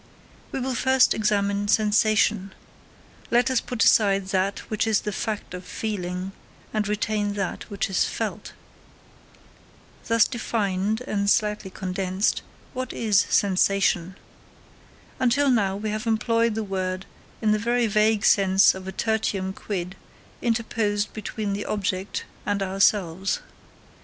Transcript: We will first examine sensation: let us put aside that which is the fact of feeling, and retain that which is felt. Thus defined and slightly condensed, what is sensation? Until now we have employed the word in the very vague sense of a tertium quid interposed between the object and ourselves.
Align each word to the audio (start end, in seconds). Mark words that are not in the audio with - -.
We 0.51 0.59
will 0.59 0.73
first 0.73 1.13
examine 1.13 1.67
sensation: 1.67 2.53
let 3.29 3.51
us 3.51 3.61
put 3.61 3.83
aside 3.83 4.29
that 4.29 4.57
which 4.71 4.87
is 4.87 5.01
the 5.01 5.11
fact 5.11 5.53
of 5.53 5.63
feeling, 5.63 6.31
and 6.73 6.87
retain 6.87 7.33
that 7.35 7.69
which 7.69 7.87
is 7.87 8.03
felt. 8.05 8.53
Thus 10.07 10.27
defined 10.27 11.01
and 11.01 11.29
slightly 11.29 11.69
condensed, 11.69 12.41
what 12.73 12.93
is 12.93 13.27
sensation? 13.29 14.15
Until 15.19 15.51
now 15.51 15.75
we 15.75 15.91
have 15.91 16.07
employed 16.07 16.55
the 16.55 16.63
word 16.63 17.05
in 17.39 17.51
the 17.51 17.59
very 17.59 17.85
vague 17.85 18.25
sense 18.25 18.73
of 18.73 18.87
a 18.87 18.91
tertium 18.91 19.53
quid 19.53 19.95
interposed 20.41 21.13
between 21.13 21.53
the 21.53 21.65
object 21.65 22.25
and 22.43 22.63
ourselves. 22.63 23.39